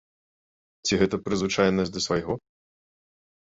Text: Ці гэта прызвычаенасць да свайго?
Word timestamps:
Ці 0.87 0.93
гэта 1.03 1.21
прызвычаенасць 1.27 1.95
да 1.99 2.05
свайго? 2.09 2.33